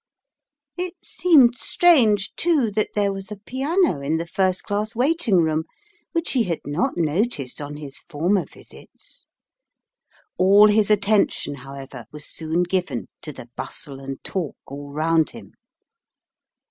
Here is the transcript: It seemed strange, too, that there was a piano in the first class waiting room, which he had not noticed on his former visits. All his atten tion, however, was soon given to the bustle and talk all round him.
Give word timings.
It 0.77 0.95
seemed 1.03 1.55
strange, 1.55 2.33
too, 2.33 2.71
that 2.71 2.93
there 2.95 3.13
was 3.13 3.31
a 3.31 3.37
piano 3.37 3.99
in 4.01 4.17
the 4.17 4.25
first 4.25 4.63
class 4.63 4.95
waiting 4.95 5.37
room, 5.43 5.65
which 6.11 6.31
he 6.31 6.45
had 6.45 6.61
not 6.65 6.97
noticed 6.97 7.61
on 7.61 7.75
his 7.75 7.99
former 7.99 8.45
visits. 8.47 9.27
All 10.39 10.69
his 10.69 10.89
atten 10.89 11.27
tion, 11.27 11.53
however, 11.53 12.05
was 12.11 12.25
soon 12.25 12.63
given 12.63 13.09
to 13.21 13.31
the 13.31 13.49
bustle 13.55 13.99
and 13.99 14.17
talk 14.23 14.57
all 14.65 14.91
round 14.91 15.29
him. 15.29 15.53